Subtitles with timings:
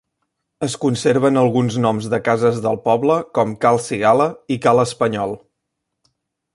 [0.67, 5.41] Es conserven alguns noms de cases del poble, com Cal Cigala i Ca l'Espanyol.